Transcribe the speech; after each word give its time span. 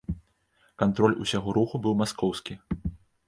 Кантроль 0.83 1.17
усяго 1.25 1.53
руху 1.59 1.75
быў 1.83 1.93
маскоўскі! 2.01 2.53